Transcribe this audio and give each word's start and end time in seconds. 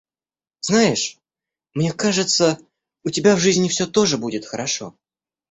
Знаешь, 0.61 1.19
мне 1.75 1.93
кажется, 1.93 2.57
у 3.03 3.11
тебя 3.11 3.35
в 3.35 3.39
жизни 3.39 3.67
всё 3.67 3.85
тоже 3.85 4.17
будет 4.17 4.47
хорошо! 4.47 4.95